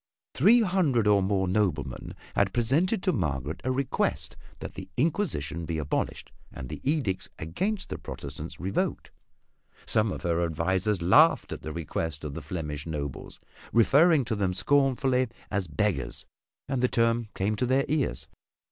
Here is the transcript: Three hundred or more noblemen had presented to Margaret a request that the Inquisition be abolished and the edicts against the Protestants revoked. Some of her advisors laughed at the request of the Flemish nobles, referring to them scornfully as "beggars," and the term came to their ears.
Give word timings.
Three 0.33 0.61
hundred 0.61 1.05
or 1.05 1.21
more 1.21 1.47
noblemen 1.47 2.15
had 2.33 2.53
presented 2.53 3.03
to 3.03 3.13
Margaret 3.13 3.61
a 3.63 3.71
request 3.71 4.35
that 4.57 4.73
the 4.73 4.89
Inquisition 4.97 5.63
be 5.63 5.77
abolished 5.77 6.31
and 6.51 6.69
the 6.69 6.81
edicts 6.83 7.29
against 7.37 7.89
the 7.89 7.99
Protestants 7.99 8.59
revoked. 8.59 9.11
Some 9.85 10.11
of 10.11 10.23
her 10.23 10.41
advisors 10.43 11.03
laughed 11.03 11.51
at 11.51 11.61
the 11.61 11.71
request 11.71 12.23
of 12.23 12.33
the 12.33 12.41
Flemish 12.41 12.87
nobles, 12.87 13.39
referring 13.71 14.25
to 14.25 14.35
them 14.35 14.55
scornfully 14.55 15.27
as 15.51 15.67
"beggars," 15.67 16.25
and 16.67 16.81
the 16.81 16.87
term 16.87 17.27
came 17.35 17.55
to 17.57 17.67
their 17.67 17.85
ears. 17.87 18.25